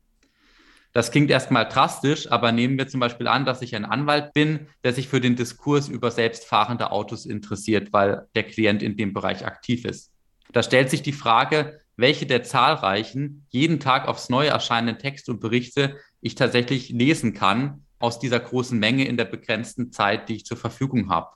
Das 0.95 1.11
klingt 1.11 1.29
erstmal 1.29 1.69
drastisch, 1.69 2.31
aber 2.31 2.53
nehmen 2.53 2.79
wir 2.79 2.87
zum 2.87 3.01
Beispiel 3.01 3.27
an, 3.27 3.45
dass 3.45 3.63
ich 3.63 3.75
ein 3.75 3.85
Anwalt 3.85 4.33
bin, 4.33 4.69
der 4.85 4.93
sich 4.93 5.09
für 5.09 5.21
den 5.21 5.35
Diskurs 5.35 5.89
über 5.89 6.13
selbstfahrende 6.13 6.93
Autos 6.93 7.27
interessiert, 7.27 7.93
weil 7.93 8.29
der 8.37 8.45
Klient 8.45 8.81
in 8.81 8.97
dem 8.97 9.13
Bereich 9.13 9.45
aktiv 9.45 9.85
ist. 9.85 10.13
Da 10.53 10.63
stellt 10.63 10.91
sich 10.91 11.03
die 11.03 11.13
Frage, 11.13 11.81
welche 11.97 12.27
der 12.27 12.45
zahlreichen, 12.45 13.45
jeden 13.51 13.81
Tag 13.81 14.07
aufs 14.07 14.29
Neue 14.29 14.51
erscheinenden 14.51 15.01
Texte 15.01 15.33
und 15.33 15.41
Berichte 15.41 15.97
ich 16.21 16.37
tatsächlich 16.37 16.91
lesen 16.91 17.35
kann 17.35 17.85
aus 17.99 18.21
dieser 18.21 18.39
großen 18.39 18.79
Menge 18.79 19.05
in 19.09 19.17
der 19.17 19.25
begrenzten 19.25 19.91
Zeit, 19.91 20.29
die 20.29 20.37
ich 20.37 20.47
zur 20.47 20.57
Verfügung 20.57 21.11
habe. 21.11 21.31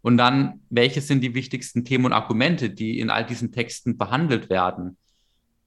Und 0.00 0.16
dann, 0.16 0.62
welche 0.70 1.02
sind 1.02 1.20
die 1.20 1.34
wichtigsten 1.34 1.84
Themen 1.84 2.06
und 2.06 2.12
Argumente, 2.14 2.70
die 2.70 2.98
in 2.98 3.10
all 3.10 3.26
diesen 3.26 3.52
Texten 3.52 3.98
behandelt 3.98 4.48
werden? 4.48 4.96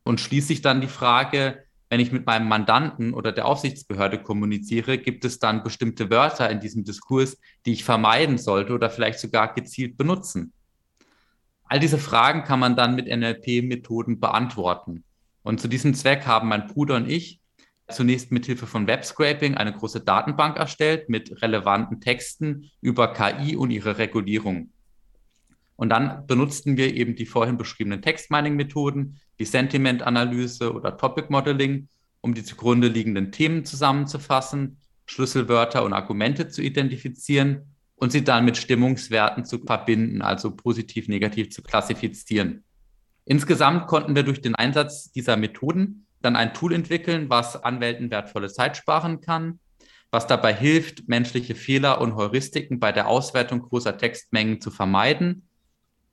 Und 0.03 0.21
schließlich 0.21 0.63
dann 0.63 0.81
die 0.81 0.87
Frage, 0.87 1.66
wenn 1.89 1.99
ich 1.99 2.11
mit 2.11 2.25
meinem 2.25 2.47
Mandanten 2.47 3.13
oder 3.13 3.31
der 3.31 3.45
Aufsichtsbehörde 3.45 4.21
kommuniziere, 4.21 4.97
gibt 4.97 5.23
es 5.25 5.39
dann 5.39 5.63
bestimmte 5.63 6.09
Wörter 6.09 6.49
in 6.49 6.59
diesem 6.59 6.83
Diskurs, 6.83 7.37
die 7.65 7.73
ich 7.73 7.83
vermeiden 7.83 8.37
sollte 8.37 8.73
oder 8.73 8.89
vielleicht 8.89 9.19
sogar 9.19 9.53
gezielt 9.53 9.97
benutzen? 9.97 10.53
All 11.63 11.79
diese 11.79 11.97
Fragen 11.97 12.43
kann 12.43 12.59
man 12.59 12.75
dann 12.75 12.95
mit 12.95 13.07
NLP-Methoden 13.07 14.19
beantworten. 14.19 15.03
Und 15.43 15.61
zu 15.61 15.67
diesem 15.67 15.93
Zweck 15.93 16.25
haben 16.25 16.49
mein 16.49 16.67
Bruder 16.67 16.95
und 16.95 17.09
ich 17.09 17.41
zunächst 17.89 18.31
mit 18.31 18.45
Hilfe 18.45 18.67
von 18.67 18.87
Webscraping 18.87 19.55
eine 19.55 19.73
große 19.73 20.01
Datenbank 20.01 20.57
erstellt 20.57 21.07
mit 21.09 21.41
relevanten 21.41 22.01
Texten 22.01 22.69
über 22.81 23.13
KI 23.13 23.55
und 23.55 23.71
ihre 23.71 23.97
Regulierung. 23.97 24.71
Und 25.77 25.89
dann 25.89 26.25
benutzten 26.27 26.75
wir 26.75 26.93
eben 26.93 27.15
die 27.15 27.25
vorhin 27.25 27.57
beschriebenen 27.57 28.01
Textmining-Methoden, 28.01 29.19
die 29.39 29.45
Sentiment-Analyse 29.45 30.73
oder 30.73 30.97
Topic 30.97 31.27
Modeling, 31.29 31.87
um 32.21 32.33
die 32.33 32.43
zugrunde 32.43 32.87
liegenden 32.87 33.31
Themen 33.31 33.65
zusammenzufassen, 33.65 34.77
Schlüsselwörter 35.05 35.83
und 35.83 35.93
Argumente 35.93 36.49
zu 36.49 36.61
identifizieren 36.61 37.75
und 37.95 38.11
sie 38.11 38.23
dann 38.23 38.45
mit 38.45 38.57
Stimmungswerten 38.57 39.45
zu 39.45 39.59
verbinden, 39.59 40.21
also 40.21 40.55
positiv, 40.55 41.07
negativ 41.07 41.51
zu 41.51 41.61
klassifizieren. 41.61 42.63
Insgesamt 43.25 43.87
konnten 43.87 44.15
wir 44.15 44.23
durch 44.23 44.41
den 44.41 44.55
Einsatz 44.55 45.11
dieser 45.11 45.35
Methoden 45.35 46.05
dann 46.21 46.35
ein 46.35 46.53
Tool 46.53 46.73
entwickeln, 46.73 47.29
was 47.29 47.61
Anwälten 47.61 48.11
wertvolle 48.11 48.49
Zeit 48.49 48.77
sparen 48.77 49.21
kann, 49.21 49.59
was 50.11 50.27
dabei 50.27 50.53
hilft, 50.53 51.07
menschliche 51.07 51.55
Fehler 51.55 51.99
und 52.01 52.15
Heuristiken 52.15 52.79
bei 52.79 52.91
der 52.91 53.07
Auswertung 53.07 53.61
großer 53.61 53.97
Textmengen 53.97 54.61
zu 54.61 54.71
vermeiden 54.71 55.47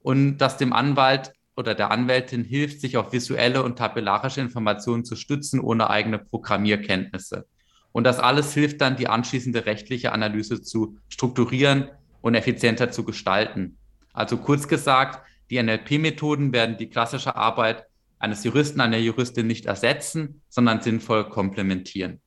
und 0.00 0.38
das 0.38 0.56
dem 0.56 0.72
Anwalt 0.72 1.32
oder 1.56 1.74
der 1.74 1.90
Anwältin 1.90 2.44
hilft, 2.44 2.80
sich 2.80 2.96
auf 2.96 3.12
visuelle 3.12 3.62
und 3.62 3.78
tabellarische 3.78 4.40
Informationen 4.40 5.04
zu 5.04 5.16
stützen, 5.16 5.60
ohne 5.60 5.90
eigene 5.90 6.18
Programmierkenntnisse. 6.18 7.46
Und 7.92 8.04
das 8.04 8.18
alles 8.18 8.52
hilft 8.52 8.80
dann, 8.80 8.96
die 8.96 9.08
anschließende 9.08 9.66
rechtliche 9.66 10.12
Analyse 10.12 10.62
zu 10.62 10.98
strukturieren 11.08 11.90
und 12.22 12.34
effizienter 12.34 12.90
zu 12.90 13.04
gestalten. 13.04 13.78
Also 14.12 14.36
kurz 14.36 14.66
gesagt, 14.66 15.24
die 15.50 15.62
NLP-Methoden 15.62 16.52
werden 16.52 16.76
die 16.76 16.88
klassische 16.88 17.36
Arbeit 17.36 17.86
eines 18.18 18.42
Juristen, 18.42 18.80
einer 18.80 18.98
Juristin 18.98 19.46
nicht 19.46 19.66
ersetzen, 19.66 20.42
sondern 20.48 20.80
sinnvoll 20.80 21.28
komplementieren. 21.28 22.20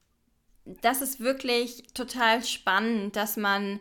Das 0.81 1.01
ist 1.01 1.19
wirklich 1.19 1.83
total 1.93 2.43
spannend, 2.43 3.15
dass 3.15 3.37
man 3.37 3.79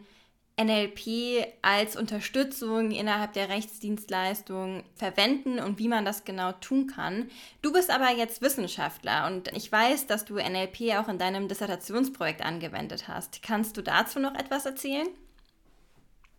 NLP 0.58 1.46
als 1.60 1.96
Unterstützung 1.96 2.90
innerhalb 2.90 3.34
der 3.34 3.50
Rechtsdienstleistung 3.50 4.84
verwenden 4.94 5.58
und 5.58 5.78
wie 5.78 5.88
man 5.88 6.06
das 6.06 6.24
genau 6.24 6.52
tun 6.52 6.86
kann. 6.86 7.30
Du 7.60 7.74
bist 7.74 7.90
aber 7.90 8.10
jetzt 8.16 8.40
Wissenschaftler 8.40 9.26
und 9.26 9.54
ich 9.54 9.70
weiß, 9.70 10.06
dass 10.06 10.24
du 10.24 10.36
NLP 10.36 10.96
auch 10.96 11.08
in 11.08 11.18
deinem 11.18 11.48
Dissertationsprojekt 11.48 12.42
angewendet 12.42 13.06
hast. 13.06 13.42
Kannst 13.42 13.76
du 13.76 13.82
dazu 13.82 14.18
noch 14.18 14.34
etwas 14.34 14.64
erzählen? 14.64 15.08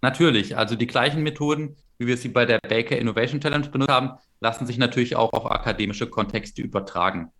Natürlich, 0.01 0.57
also 0.57 0.75
die 0.75 0.87
gleichen 0.87 1.21
Methoden, 1.21 1.75
wie 1.99 2.07
wir 2.07 2.17
sie 2.17 2.29
bei 2.29 2.45
der 2.45 2.59
Baker 2.59 2.97
Innovation 2.97 3.39
Challenge 3.39 3.69
benutzt 3.69 3.91
haben, 3.91 4.17
lassen 4.39 4.65
sich 4.65 4.79
natürlich 4.79 5.15
auch 5.15 5.31
auf 5.33 5.45
akademische 5.45 6.07
Kontexte 6.07 6.63
übertragen. 6.63 7.31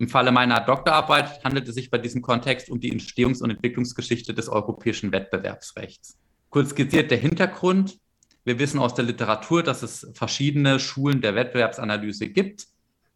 Im 0.00 0.08
Falle 0.08 0.32
meiner 0.32 0.60
Doktorarbeit 0.60 1.44
handelt 1.44 1.68
es 1.68 1.74
sich 1.74 1.90
bei 1.90 1.98
diesem 1.98 2.22
Kontext 2.22 2.70
um 2.70 2.80
die 2.80 2.90
Entstehungs- 2.90 3.42
und 3.42 3.50
Entwicklungsgeschichte 3.50 4.32
des 4.32 4.48
europäischen 4.48 5.12
Wettbewerbsrechts. 5.12 6.18
Kurz 6.48 6.70
skizziert 6.70 7.10
der 7.10 7.18
Hintergrund. 7.18 7.98
Wir 8.44 8.58
wissen 8.58 8.80
aus 8.80 8.94
der 8.94 9.04
Literatur, 9.04 9.62
dass 9.62 9.82
es 9.82 10.10
verschiedene 10.14 10.80
Schulen 10.80 11.20
der 11.20 11.34
Wettbewerbsanalyse 11.34 12.30
gibt, 12.30 12.66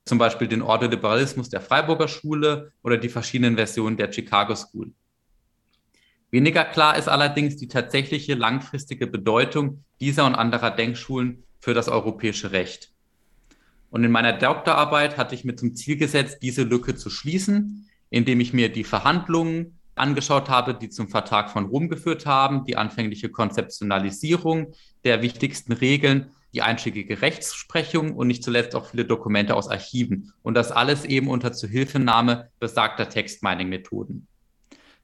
zum 0.04 0.18
Beispiel 0.18 0.46
den 0.46 0.60
Ordoliberalismus 0.60 1.48
der 1.48 1.62
Freiburger 1.62 2.06
Schule 2.06 2.72
oder 2.82 2.98
die 2.98 3.08
verschiedenen 3.08 3.56
Versionen 3.56 3.96
der 3.96 4.12
Chicago 4.12 4.54
School. 4.54 4.92
Weniger 6.30 6.66
klar 6.66 6.98
ist 6.98 7.08
allerdings 7.08 7.56
die 7.56 7.68
tatsächliche 7.68 8.34
langfristige 8.34 9.06
Bedeutung 9.06 9.84
dieser 10.00 10.26
und 10.26 10.34
anderer 10.34 10.70
Denkschulen 10.70 11.44
für 11.60 11.72
das 11.72 11.88
europäische 11.88 12.52
Recht. 12.52 12.93
Und 13.94 14.02
in 14.02 14.10
meiner 14.10 14.32
Doktorarbeit 14.32 15.16
hatte 15.16 15.36
ich 15.36 15.44
mir 15.44 15.54
zum 15.54 15.76
Ziel 15.76 15.96
gesetzt, 15.96 16.38
diese 16.42 16.64
Lücke 16.64 16.96
zu 16.96 17.10
schließen, 17.10 17.88
indem 18.10 18.40
ich 18.40 18.52
mir 18.52 18.72
die 18.72 18.82
Verhandlungen 18.82 19.78
angeschaut 19.94 20.48
habe, 20.48 20.74
die 20.74 20.88
zum 20.88 21.06
Vertrag 21.06 21.48
von 21.48 21.66
Rom 21.66 21.88
geführt 21.88 22.26
haben, 22.26 22.64
die 22.64 22.76
anfängliche 22.76 23.28
Konzeptionalisierung 23.28 24.72
der 25.04 25.22
wichtigsten 25.22 25.72
Regeln, 25.72 26.32
die 26.54 26.62
einschlägige 26.62 27.22
Rechtsprechung 27.22 28.16
und 28.16 28.26
nicht 28.26 28.42
zuletzt 28.42 28.74
auch 28.74 28.86
viele 28.86 29.04
Dokumente 29.04 29.54
aus 29.54 29.68
Archiven. 29.68 30.32
Und 30.42 30.54
das 30.54 30.72
alles 30.72 31.04
eben 31.04 31.28
unter 31.28 31.52
Zuhilfenahme 31.52 32.50
besagter 32.58 33.08
Textmining-Methoden. 33.08 34.26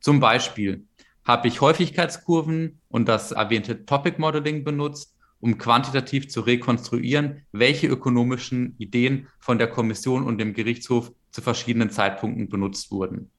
Zum 0.00 0.18
Beispiel 0.18 0.84
habe 1.22 1.46
ich 1.46 1.60
Häufigkeitskurven 1.60 2.80
und 2.88 3.08
das 3.08 3.30
erwähnte 3.30 3.84
Topic 3.84 4.20
Modeling 4.20 4.64
benutzt, 4.64 5.14
um 5.40 5.58
quantitativ 5.58 6.28
zu 6.28 6.40
rekonstruieren, 6.42 7.42
welche 7.52 7.86
ökonomischen 7.86 8.74
Ideen 8.78 9.28
von 9.38 9.58
der 9.58 9.68
Kommission 9.68 10.24
und 10.24 10.38
dem 10.38 10.52
Gerichtshof 10.52 11.12
zu 11.30 11.42
verschiedenen 11.42 11.90
Zeitpunkten 11.90 12.48
benutzt 12.48 12.90
wurden. 12.90 13.30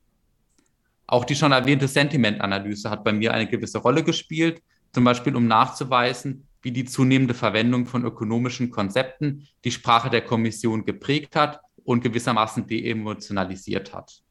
Auch 1.07 1.25
die 1.25 1.35
schon 1.35 1.51
erwähnte 1.51 1.87
Sentimentanalyse 1.87 2.89
hat 2.89 3.03
bei 3.03 3.11
mir 3.11 3.33
eine 3.33 3.47
gewisse 3.47 3.79
Rolle 3.79 4.03
gespielt, 4.03 4.61
zum 4.93 5.03
Beispiel 5.03 5.35
um 5.35 5.47
nachzuweisen, 5.47 6.47
wie 6.61 6.71
die 6.71 6.85
zunehmende 6.85 7.33
Verwendung 7.33 7.85
von 7.85 8.05
ökonomischen 8.05 8.71
Konzepten 8.71 9.47
die 9.63 9.71
Sprache 9.71 10.09
der 10.09 10.21
Kommission 10.21 10.85
geprägt 10.85 11.35
hat 11.35 11.59
und 11.83 12.01
gewissermaßen 12.01 12.67
deemotionalisiert 12.67 13.93
hat. 13.93 14.21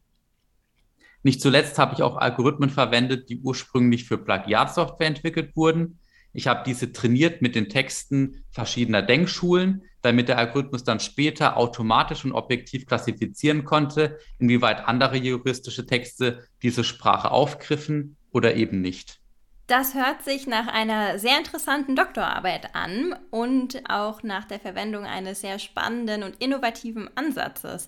Nicht 1.23 1.43
zuletzt 1.43 1.79
habe 1.79 1.95
ich 1.95 2.03
auch 2.03 2.17
Algorithmen 2.17 2.71
verwendet, 2.71 3.29
die 3.29 3.41
ursprünglich 3.41 4.05
für 4.05 4.17
Plagiatsoftware 4.17 5.09
entwickelt 5.09 5.55
wurden, 5.55 5.99
ich 6.33 6.47
habe 6.47 6.63
diese 6.65 6.93
trainiert 6.93 7.43
mit 7.43 7.55
den 7.55 7.69
Texten 7.69 8.45
verschiedener 8.51 9.03
Denkschulen, 9.03 9.83
damit 10.03 10.29
der 10.29 10.39
Algorithmus 10.39 10.85
dann 10.85 11.01
später 11.01 11.57
automatisch 11.57 12.25
und 12.25 12.33
objektiv 12.33 12.87
klassifizieren 12.87 13.65
konnte, 13.65 14.19
inwieweit 14.39 14.87
andere 14.87 15.17
juristische 15.17 15.87
Texte 15.87 16.47
diese 16.63 16.85
Sprache 16.85 17.31
aufgriffen 17.31 18.17
oder 18.33 18.55
eben 18.55 18.81
nicht. 18.81 19.21
Das 19.67 19.95
hört 19.95 20.25
sich 20.25 20.49
nach 20.49 20.67
einer 20.67 21.21
sehr 21.21 21.39
interessanten 21.39 21.95
Doktorarbeit 21.95 22.75
an 22.75 23.15
und 23.31 23.89
auch 23.89 24.25
nach 24.25 24.45
der 24.45 24.59
Verwendung 24.59 25.05
eines 25.05 25.43
sehr 25.43 25.61
spannenden 25.61 26.25
und 26.25 26.43
innovativen 26.43 27.09
Ansatzes. 27.15 27.87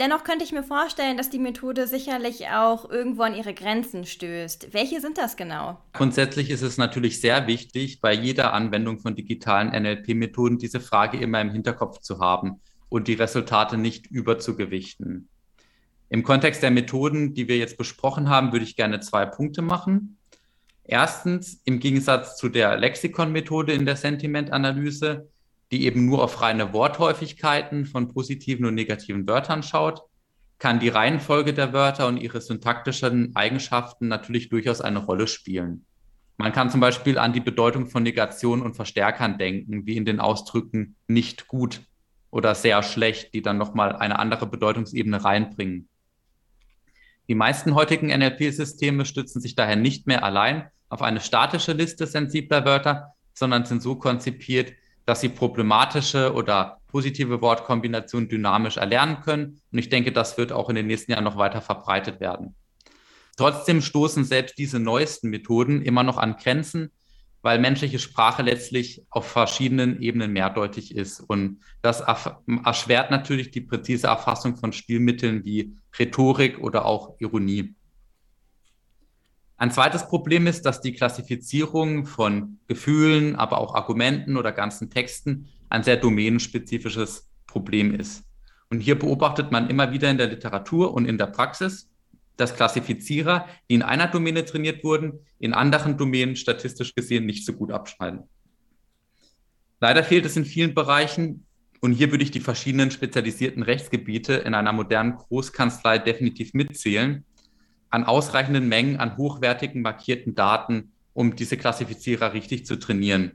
Dennoch 0.00 0.24
könnte 0.24 0.46
ich 0.46 0.52
mir 0.52 0.62
vorstellen, 0.62 1.18
dass 1.18 1.28
die 1.28 1.38
Methode 1.38 1.86
sicherlich 1.86 2.48
auch 2.48 2.88
irgendwo 2.88 3.20
an 3.20 3.34
ihre 3.34 3.52
Grenzen 3.52 4.06
stößt. 4.06 4.72
Welche 4.72 4.98
sind 5.02 5.18
das 5.18 5.36
genau? 5.36 5.78
Grundsätzlich 5.92 6.48
ist 6.48 6.62
es 6.62 6.78
natürlich 6.78 7.20
sehr 7.20 7.46
wichtig, 7.46 8.00
bei 8.00 8.14
jeder 8.14 8.54
Anwendung 8.54 8.98
von 8.98 9.14
digitalen 9.14 9.68
NLP-Methoden 9.68 10.56
diese 10.56 10.80
Frage 10.80 11.18
immer 11.18 11.42
im 11.42 11.50
Hinterkopf 11.50 12.00
zu 12.00 12.18
haben 12.18 12.62
und 12.88 13.08
die 13.08 13.12
Resultate 13.12 13.76
nicht 13.76 14.06
überzugewichten. 14.06 15.28
Im 16.08 16.22
Kontext 16.22 16.62
der 16.62 16.70
Methoden, 16.70 17.34
die 17.34 17.46
wir 17.46 17.58
jetzt 17.58 17.76
besprochen 17.76 18.30
haben, 18.30 18.52
würde 18.52 18.64
ich 18.64 18.76
gerne 18.76 19.00
zwei 19.00 19.26
Punkte 19.26 19.60
machen. 19.60 20.16
Erstens, 20.82 21.60
im 21.66 21.78
Gegensatz 21.78 22.38
zu 22.38 22.48
der 22.48 22.78
Lexikon-Methode 22.78 23.74
in 23.74 23.84
der 23.84 23.96
Sentimentanalyse 23.96 25.29
die 25.70 25.84
eben 25.84 26.06
nur 26.06 26.22
auf 26.22 26.40
reine 26.40 26.72
Worthäufigkeiten 26.72 27.86
von 27.86 28.08
positiven 28.08 28.66
und 28.66 28.74
negativen 28.74 29.26
Wörtern 29.28 29.62
schaut, 29.62 30.02
kann 30.58 30.80
die 30.80 30.88
Reihenfolge 30.88 31.54
der 31.54 31.72
Wörter 31.72 32.06
und 32.06 32.18
ihre 32.18 32.40
syntaktischen 32.40 33.34
Eigenschaften 33.34 34.08
natürlich 34.08 34.50
durchaus 34.50 34.80
eine 34.80 34.98
Rolle 34.98 35.26
spielen. 35.26 35.86
Man 36.36 36.52
kann 36.52 36.70
zum 36.70 36.80
Beispiel 36.80 37.18
an 37.18 37.32
die 37.32 37.40
Bedeutung 37.40 37.86
von 37.86 38.02
Negation 38.02 38.62
und 38.62 38.74
Verstärkern 38.74 39.38
denken, 39.38 39.86
wie 39.86 39.96
in 39.96 40.04
den 40.04 40.20
Ausdrücken 40.20 40.96
nicht 41.06 41.48
gut 41.48 41.82
oder 42.30 42.54
sehr 42.54 42.82
schlecht, 42.82 43.34
die 43.34 43.42
dann 43.42 43.58
nochmal 43.58 43.96
eine 43.96 44.18
andere 44.18 44.46
Bedeutungsebene 44.46 45.24
reinbringen. 45.24 45.88
Die 47.28 47.34
meisten 47.34 47.74
heutigen 47.74 48.08
NLP-Systeme 48.08 49.04
stützen 49.04 49.40
sich 49.40 49.54
daher 49.54 49.76
nicht 49.76 50.06
mehr 50.06 50.24
allein 50.24 50.68
auf 50.88 51.02
eine 51.02 51.20
statische 51.20 51.72
Liste 51.72 52.06
sensibler 52.06 52.64
Wörter, 52.64 53.14
sondern 53.34 53.64
sind 53.64 53.82
so 53.82 53.96
konzipiert, 53.96 54.72
dass 55.06 55.20
sie 55.20 55.28
problematische 55.28 56.32
oder 56.32 56.78
positive 56.88 57.40
Wortkombinationen 57.40 58.28
dynamisch 58.28 58.76
erlernen 58.76 59.20
können. 59.22 59.60
Und 59.72 59.78
ich 59.78 59.88
denke, 59.88 60.12
das 60.12 60.38
wird 60.38 60.52
auch 60.52 60.68
in 60.68 60.76
den 60.76 60.86
nächsten 60.86 61.12
Jahren 61.12 61.24
noch 61.24 61.36
weiter 61.36 61.60
verbreitet 61.60 62.20
werden. 62.20 62.54
Trotzdem 63.36 63.80
stoßen 63.80 64.24
selbst 64.24 64.58
diese 64.58 64.78
neuesten 64.78 65.30
Methoden 65.30 65.82
immer 65.82 66.02
noch 66.02 66.18
an 66.18 66.36
Grenzen, 66.36 66.90
weil 67.42 67.58
menschliche 67.58 67.98
Sprache 67.98 68.42
letztlich 68.42 69.02
auf 69.08 69.26
verschiedenen 69.26 70.02
Ebenen 70.02 70.32
mehrdeutig 70.32 70.94
ist. 70.94 71.20
Und 71.20 71.60
das 71.80 72.00
erschwert 72.00 73.10
natürlich 73.10 73.50
die 73.50 73.62
präzise 73.62 74.08
Erfassung 74.08 74.56
von 74.56 74.72
Stilmitteln 74.72 75.44
wie 75.44 75.74
Rhetorik 75.98 76.58
oder 76.58 76.84
auch 76.84 77.14
Ironie. 77.18 77.74
Ein 79.60 79.70
zweites 79.70 80.08
Problem 80.08 80.46
ist, 80.46 80.64
dass 80.64 80.80
die 80.80 80.94
Klassifizierung 80.94 82.06
von 82.06 82.58
Gefühlen, 82.66 83.36
aber 83.36 83.58
auch 83.58 83.74
Argumenten 83.74 84.38
oder 84.38 84.52
ganzen 84.52 84.88
Texten 84.88 85.48
ein 85.68 85.82
sehr 85.82 85.98
domänenspezifisches 85.98 87.28
Problem 87.46 87.94
ist. 87.94 88.24
Und 88.70 88.80
hier 88.80 88.98
beobachtet 88.98 89.52
man 89.52 89.68
immer 89.68 89.92
wieder 89.92 90.10
in 90.10 90.16
der 90.16 90.28
Literatur 90.28 90.94
und 90.94 91.04
in 91.04 91.18
der 91.18 91.26
Praxis, 91.26 91.90
dass 92.38 92.56
Klassifizierer, 92.56 93.46
die 93.68 93.74
in 93.74 93.82
einer 93.82 94.06
Domäne 94.06 94.46
trainiert 94.46 94.82
wurden, 94.82 95.18
in 95.38 95.52
anderen 95.52 95.98
Domänen 95.98 96.36
statistisch 96.36 96.94
gesehen 96.94 97.26
nicht 97.26 97.44
so 97.44 97.52
gut 97.52 97.70
abschneiden. 97.70 98.22
Leider 99.78 100.02
fehlt 100.02 100.24
es 100.24 100.38
in 100.38 100.46
vielen 100.46 100.72
Bereichen, 100.72 101.44
und 101.82 101.92
hier 101.92 102.10
würde 102.10 102.24
ich 102.24 102.30
die 102.30 102.40
verschiedenen 102.40 102.90
spezialisierten 102.90 103.62
Rechtsgebiete 103.62 104.34
in 104.34 104.54
einer 104.54 104.72
modernen 104.72 105.16
Großkanzlei 105.16 105.98
definitiv 105.98 106.54
mitzählen, 106.54 107.26
an 107.90 108.04
ausreichenden 108.04 108.68
Mengen 108.68 108.98
an 108.98 109.16
hochwertigen 109.16 109.82
markierten 109.82 110.34
Daten, 110.34 110.92
um 111.12 111.36
diese 111.36 111.56
Klassifizierer 111.56 112.32
richtig 112.32 112.64
zu 112.64 112.78
trainieren. 112.78 113.32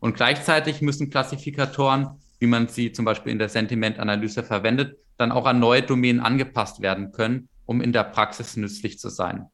Und 0.00 0.14
gleichzeitig 0.14 0.82
müssen 0.82 1.10
Klassifikatoren, 1.10 2.20
wie 2.38 2.46
man 2.46 2.68
sie 2.68 2.92
zum 2.92 3.04
Beispiel 3.04 3.32
in 3.32 3.38
der 3.38 3.48
Sentimentanalyse 3.48 4.42
verwendet, 4.42 4.98
dann 5.16 5.32
auch 5.32 5.46
an 5.46 5.58
neue 5.58 5.82
Domänen 5.82 6.20
angepasst 6.20 6.82
werden 6.82 7.12
können, 7.12 7.48
um 7.64 7.80
in 7.80 7.92
der 7.92 8.04
Praxis 8.04 8.56
nützlich 8.56 8.98
zu 8.98 9.08
sein. 9.08 9.46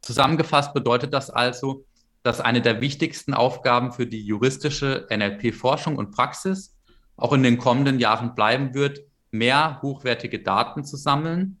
Zusammengefasst 0.00 0.72
bedeutet 0.72 1.12
das 1.12 1.28
also, 1.28 1.84
dass 2.22 2.40
eine 2.40 2.62
der 2.62 2.80
wichtigsten 2.80 3.34
Aufgaben 3.34 3.92
für 3.92 4.06
die 4.06 4.24
juristische 4.24 5.06
NLP-Forschung 5.10 5.96
und 5.96 6.12
Praxis 6.12 6.76
auch 7.16 7.32
in 7.32 7.42
den 7.42 7.58
kommenden 7.58 7.98
Jahren 7.98 8.34
bleiben 8.36 8.74
wird, 8.74 9.00
mehr 9.32 9.80
hochwertige 9.82 10.38
Daten 10.38 10.84
zu 10.84 10.96
sammeln 10.96 11.58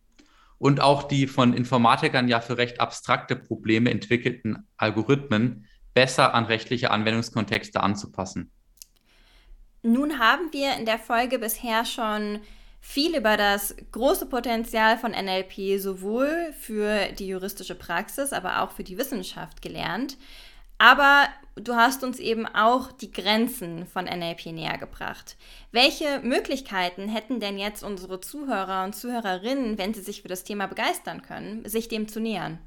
und 0.58 0.80
auch 0.80 1.04
die 1.04 1.26
von 1.26 1.54
Informatikern 1.54 2.28
ja 2.28 2.40
für 2.40 2.58
recht 2.58 2.80
abstrakte 2.80 3.36
Probleme 3.36 3.90
entwickelten 3.90 4.66
Algorithmen 4.76 5.66
besser 5.94 6.34
an 6.34 6.44
rechtliche 6.44 6.90
Anwendungskontexte 6.90 7.80
anzupassen. 7.80 8.50
Nun 9.82 10.18
haben 10.18 10.52
wir 10.52 10.76
in 10.76 10.86
der 10.86 10.98
Folge 10.98 11.38
bisher 11.38 11.84
schon 11.84 12.40
viel 12.80 13.16
über 13.16 13.36
das 13.36 13.74
große 13.92 14.26
Potenzial 14.26 14.98
von 14.98 15.12
NLP 15.12 15.80
sowohl 15.80 16.52
für 16.58 17.12
die 17.12 17.28
juristische 17.28 17.74
Praxis, 17.74 18.32
aber 18.32 18.62
auch 18.62 18.72
für 18.72 18.84
die 18.84 18.98
Wissenschaft 18.98 19.62
gelernt. 19.62 20.16
Aber 20.78 21.28
du 21.56 21.74
hast 21.74 22.04
uns 22.04 22.18
eben 22.18 22.46
auch 22.46 22.92
die 22.92 23.10
Grenzen 23.10 23.86
von 23.86 24.04
NLP 24.04 24.46
näher 24.46 24.78
gebracht. 24.78 25.36
Welche 25.72 26.20
Möglichkeiten 26.22 27.08
hätten 27.08 27.40
denn 27.40 27.58
jetzt 27.58 27.82
unsere 27.82 28.20
Zuhörer 28.20 28.84
und 28.84 28.94
Zuhörerinnen, 28.94 29.76
wenn 29.76 29.92
sie 29.92 30.02
sich 30.02 30.22
für 30.22 30.28
das 30.28 30.44
Thema 30.44 30.66
begeistern 30.66 31.22
können, 31.22 31.68
sich 31.68 31.88
dem 31.88 32.08
zu 32.08 32.20
nähern? 32.20 32.58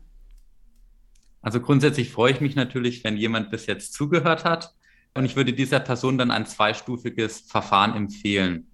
Also 1.41 1.59
grundsätzlich 1.59 2.11
freue 2.11 2.33
ich 2.33 2.41
mich 2.41 2.55
natürlich, 2.55 3.03
wenn 3.03 3.17
jemand 3.17 3.49
bis 3.49 3.65
jetzt 3.65 3.93
zugehört 3.93 4.45
hat. 4.45 4.75
Und 5.13 5.25
ich 5.25 5.35
würde 5.35 5.53
dieser 5.53 5.79
Person 5.79 6.17
dann 6.17 6.31
ein 6.31 6.45
zweistufiges 6.45 7.41
Verfahren 7.41 7.95
empfehlen. 7.95 8.67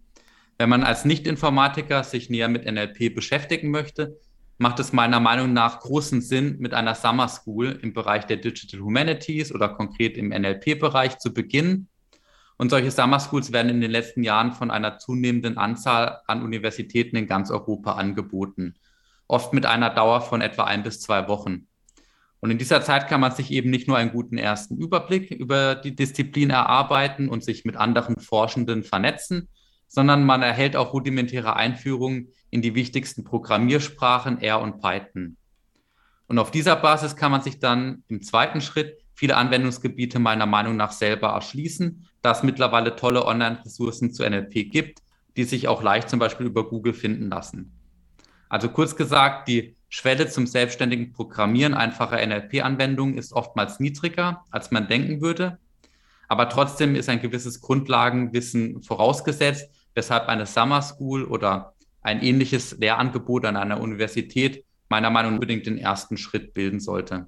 Wenn 0.58 0.70
man 0.70 0.84
als 0.84 1.06
Nicht-Informatiker 1.06 2.04
sich 2.04 2.30
näher 2.30 2.48
mit 2.48 2.66
NLP 2.66 3.14
beschäftigen 3.14 3.70
möchte, 3.70 4.20
macht 4.58 4.80
es 4.80 4.94
meiner 4.94 5.20
Meinung 5.20 5.54
nach 5.54 5.80
großen 5.80 6.22
Sinn, 6.22 6.58
mit 6.60 6.74
einer 6.74 6.96
Summer 6.96 7.28
School 7.28 7.80
im 7.82 7.94
Bereich 7.94 8.26
der 8.26 8.38
Digital 8.38 8.82
Humanities 8.82 9.54
oder 9.54 9.70
konkret 9.70 10.18
im 10.18 10.30
NLP-Bereich 10.30 11.20
zu 11.20 11.34
beginnen. 11.34 11.90
Und 12.58 12.70
solche 12.70 12.90
Summer 12.90 13.20
Schools 13.20 13.52
werden 13.52 13.70
in 13.70 13.82
den 13.82 13.92
letzten 13.92 14.24
Jahren 14.24 14.52
von 14.52 14.72
einer 14.72 14.98
zunehmenden 14.98 15.58
Anzahl 15.58 16.22
an 16.26 16.42
Universitäten 16.42 17.16
in 17.16 17.28
ganz 17.28 17.52
Europa 17.52 17.94
angeboten, 17.94 18.74
oft 19.28 19.54
mit 19.54 19.68
einer 19.68 19.92
Dauer 19.92 20.22
von 20.22 20.42
etwa 20.42 20.64
ein 20.64 20.82
bis 20.82 21.00
zwei 21.00 21.28
Wochen. 21.28 21.68
Und 22.40 22.52
in 22.52 22.58
dieser 22.58 22.82
Zeit 22.82 23.08
kann 23.08 23.22
man 23.22 23.32
sich 23.32 23.52
eben 23.52 23.70
nicht 23.70 23.88
nur 23.88 23.98
einen 23.98 24.12
guten 24.12 24.38
ersten 24.38 24.78
Überblick 24.78 25.32
über 25.32 25.76
die 25.76 25.96
Disziplin 25.96 26.50
erarbeiten 26.50 27.30
und 27.30 27.44
sich 27.44 27.66
mit 27.66 27.78
anderen 27.78 28.20
Forschenden 28.20 28.84
vernetzen, 28.84 29.50
sondern 29.88 30.26
man 30.26 30.42
erhält 30.42 30.76
auch 30.76 30.94
rudimentäre 30.94 31.56
Einführungen 31.56 32.30
in 32.50 32.62
die 32.62 32.76
wichtigsten 32.76 33.24
Programmiersprachen 33.24 34.42
R 34.42 34.62
und 34.62 34.82
Python. 34.82 35.38
Und 36.28 36.40
auf 36.40 36.52
dieser 36.52 36.76
Basis 36.76 37.16
kann 37.16 37.32
man 37.32 37.42
sich 37.42 37.60
dann 37.60 38.04
im 38.08 38.22
zweiten 38.22 38.62
Schritt 38.62 38.98
viele 39.14 39.36
Anwendungsgebiete 39.36 40.20
meiner 40.20 40.46
Meinung 40.46 40.76
nach 40.76 40.92
selber 40.92 41.30
erschließen, 41.30 42.08
da 42.22 42.32
es 42.32 42.44
mittlerweile 42.44 42.96
tolle 42.96 43.26
Online-Ressourcen 43.26 44.14
zu 44.14 44.30
NLP 44.30 44.70
gibt, 44.70 45.02
die 45.38 45.44
sich 45.44 45.68
auch 45.68 45.82
leicht 45.82 46.10
zum 46.10 46.20
Beispiel 46.20 46.46
über 46.46 46.68
Google 46.68 46.94
finden 46.94 47.30
lassen. 47.30 47.72
Also 48.50 48.70
kurz 48.70 48.96
gesagt, 48.96 49.48
die 49.48 49.76
Schwelle 49.90 50.28
zum 50.28 50.48
selbstständigen 50.48 51.14
Programmieren 51.14 51.74
einfacher 51.74 52.26
NLP-Anwendungen 52.26 53.18
ist 53.18 53.34
oftmals 53.34 53.80
niedriger, 53.80 54.46
als 54.52 54.72
man 54.72 54.88
denken 54.88 55.22
würde. 55.22 55.60
Aber 56.28 56.50
trotzdem 56.50 56.96
ist 56.96 57.08
ein 57.08 57.22
gewisses 57.22 57.62
Grundlagenwissen 57.62 58.82
vorausgesetzt, 58.82 59.70
weshalb 59.98 60.30
eine 60.30 60.46
Summer 60.46 60.84
School 60.84 61.24
oder 61.24 61.74
ein 62.04 62.22
ähnliches 62.22 62.78
Lehrangebot 62.78 63.46
an 63.46 63.58
einer 63.58 63.82
Universität 63.82 64.64
meiner 64.90 65.10
Meinung 65.10 65.32
nach 65.32 65.38
unbedingt 65.38 65.66
den 65.66 65.80
ersten 65.80 66.18
Schritt 66.18 66.54
bilden 66.54 66.80
sollte. 66.80 67.28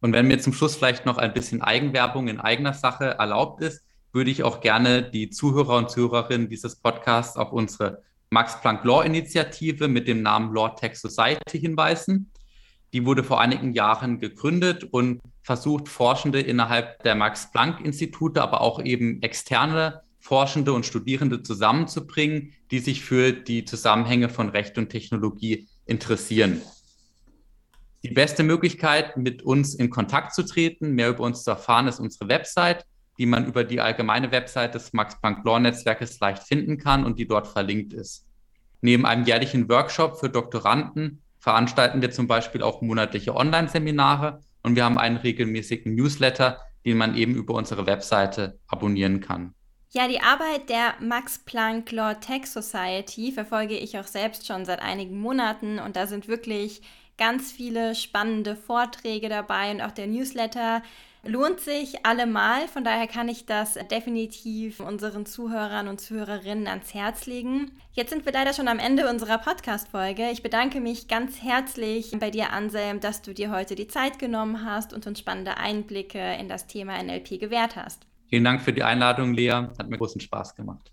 Und 0.00 0.12
wenn 0.12 0.26
mir 0.26 0.40
zum 0.40 0.52
Schluss 0.52 0.74
vielleicht 0.74 1.06
noch 1.06 1.18
ein 1.18 1.32
bisschen 1.32 1.62
Eigenwerbung 1.62 2.26
in 2.26 2.40
eigener 2.40 2.74
Sache 2.74 3.04
erlaubt 3.04 3.62
ist, 3.62 3.84
würde 4.12 4.32
ich 4.32 4.42
auch 4.42 4.60
gerne 4.60 5.08
die 5.08 5.30
Zuhörer 5.30 5.76
und 5.76 5.90
Zuhörerinnen 5.90 6.48
dieses 6.48 6.74
Podcasts 6.74 7.36
auf 7.36 7.52
unsere 7.52 8.02
Max 8.30 8.60
Planck 8.60 8.84
Law 8.84 9.04
Initiative 9.04 9.86
mit 9.86 10.08
dem 10.08 10.22
Namen 10.22 10.52
Law 10.52 10.70
Tech 10.70 10.96
Society 10.96 11.60
hinweisen. 11.60 12.32
Die 12.92 13.06
wurde 13.06 13.22
vor 13.22 13.40
einigen 13.40 13.72
Jahren 13.74 14.18
gegründet 14.18 14.84
und 14.84 15.20
versucht, 15.44 15.88
Forschende 15.88 16.40
innerhalb 16.40 17.00
der 17.04 17.14
Max 17.14 17.52
Planck 17.52 17.80
Institute, 17.80 18.42
aber 18.42 18.60
auch 18.60 18.82
eben 18.82 19.22
externe 19.22 20.02
Forschende 20.22 20.72
und 20.72 20.86
Studierende 20.86 21.42
zusammenzubringen, 21.42 22.52
die 22.70 22.78
sich 22.78 23.04
für 23.04 23.32
die 23.32 23.64
Zusammenhänge 23.64 24.28
von 24.28 24.48
Recht 24.50 24.78
und 24.78 24.88
Technologie 24.88 25.66
interessieren. 25.84 26.62
Die 28.04 28.12
beste 28.12 28.44
Möglichkeit, 28.44 29.16
mit 29.16 29.42
uns 29.42 29.74
in 29.74 29.90
Kontakt 29.90 30.32
zu 30.32 30.44
treten, 30.44 30.92
mehr 30.92 31.08
über 31.08 31.24
uns 31.24 31.42
zu 31.42 31.50
erfahren, 31.50 31.88
ist 31.88 31.98
unsere 31.98 32.28
Website, 32.28 32.86
die 33.18 33.26
man 33.26 33.46
über 33.46 33.64
die 33.64 33.80
allgemeine 33.80 34.30
Website 34.30 34.76
des 34.76 34.92
Max 34.92 35.20
Planck 35.20 35.44
Law 35.44 35.58
Netzwerkes 35.58 36.20
leicht 36.20 36.44
finden 36.44 36.78
kann 36.78 37.04
und 37.04 37.18
die 37.18 37.26
dort 37.26 37.48
verlinkt 37.48 37.92
ist. 37.92 38.24
Neben 38.80 39.04
einem 39.04 39.24
jährlichen 39.24 39.68
Workshop 39.68 40.20
für 40.20 40.30
Doktoranden 40.30 41.20
veranstalten 41.40 42.00
wir 42.00 42.12
zum 42.12 42.28
Beispiel 42.28 42.62
auch 42.62 42.80
monatliche 42.80 43.34
Online-Seminare 43.34 44.40
und 44.62 44.76
wir 44.76 44.84
haben 44.84 44.98
einen 44.98 45.16
regelmäßigen 45.16 45.96
Newsletter, 45.96 46.60
den 46.84 46.96
man 46.96 47.16
eben 47.16 47.34
über 47.34 47.54
unsere 47.54 47.86
Webseite 47.86 48.60
abonnieren 48.68 49.20
kann. 49.20 49.54
Ja, 49.94 50.08
die 50.08 50.22
Arbeit 50.22 50.70
der 50.70 50.94
Max 51.00 51.38
Planck 51.38 51.92
Law 51.92 52.14
Tech 52.14 52.46
Society 52.46 53.30
verfolge 53.30 53.76
ich 53.76 53.98
auch 53.98 54.06
selbst 54.06 54.46
schon 54.46 54.64
seit 54.64 54.80
einigen 54.80 55.20
Monaten 55.20 55.78
und 55.78 55.96
da 55.96 56.06
sind 56.06 56.28
wirklich 56.28 56.80
ganz 57.18 57.52
viele 57.52 57.94
spannende 57.94 58.56
Vorträge 58.56 59.28
dabei 59.28 59.70
und 59.70 59.82
auch 59.82 59.90
der 59.90 60.06
Newsletter 60.06 60.82
lohnt 61.24 61.60
sich 61.60 62.06
allemal. 62.06 62.68
Von 62.68 62.84
daher 62.84 63.06
kann 63.06 63.28
ich 63.28 63.44
das 63.44 63.74
definitiv 63.90 64.80
unseren 64.80 65.26
Zuhörern 65.26 65.88
und 65.88 66.00
Zuhörerinnen 66.00 66.68
ans 66.68 66.94
Herz 66.94 67.26
legen. 67.26 67.70
Jetzt 67.92 68.08
sind 68.08 68.24
wir 68.24 68.32
leider 68.32 68.54
schon 68.54 68.68
am 68.68 68.78
Ende 68.78 69.10
unserer 69.10 69.36
Podcast-Folge. 69.36 70.30
Ich 70.30 70.42
bedanke 70.42 70.80
mich 70.80 71.06
ganz 71.06 71.42
herzlich 71.42 72.16
bei 72.18 72.30
dir, 72.30 72.50
Anselm, 72.54 73.00
dass 73.00 73.20
du 73.20 73.34
dir 73.34 73.50
heute 73.50 73.74
die 73.74 73.88
Zeit 73.88 74.18
genommen 74.18 74.64
hast 74.64 74.94
und 74.94 75.06
uns 75.06 75.18
spannende 75.18 75.58
Einblicke 75.58 76.36
in 76.40 76.48
das 76.48 76.66
Thema 76.66 76.96
NLP 77.02 77.38
gewährt 77.38 77.76
hast. 77.76 78.06
Vielen 78.32 78.44
Dank 78.44 78.62
für 78.62 78.72
die 78.72 78.82
Einladung, 78.82 79.34
Lea. 79.34 79.50
Hat 79.50 79.90
mir 79.90 79.98
großen 79.98 80.18
Spaß 80.18 80.54
gemacht. 80.54 80.90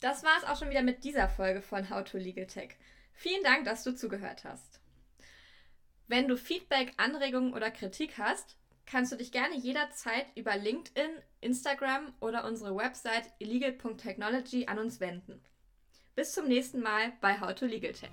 Das 0.00 0.24
war 0.24 0.32
es 0.36 0.42
auch 0.42 0.58
schon 0.58 0.70
wieder 0.70 0.82
mit 0.82 1.04
dieser 1.04 1.28
Folge 1.28 1.62
von 1.62 1.88
How 1.88 2.02
to 2.02 2.18
Legal 2.18 2.48
Tech. 2.48 2.70
Vielen 3.12 3.44
Dank, 3.44 3.64
dass 3.64 3.84
du 3.84 3.94
zugehört 3.94 4.42
hast. 4.42 4.80
Wenn 6.08 6.26
du 6.26 6.36
Feedback, 6.36 6.94
Anregungen 6.96 7.54
oder 7.54 7.70
Kritik 7.70 8.18
hast, 8.18 8.56
kannst 8.86 9.12
du 9.12 9.16
dich 9.16 9.30
gerne 9.30 9.56
jederzeit 9.56 10.26
über 10.34 10.56
LinkedIn, 10.56 11.10
Instagram 11.42 12.12
oder 12.18 12.44
unsere 12.44 12.74
Website 12.74 13.30
illegal.technology 13.38 14.66
an 14.66 14.80
uns 14.80 14.98
wenden. 14.98 15.40
Bis 16.16 16.32
zum 16.32 16.48
nächsten 16.48 16.80
Mal 16.80 17.12
bei 17.20 17.40
How 17.40 17.54
to 17.54 17.66
Legal 17.66 17.92
Tech. 17.92 18.10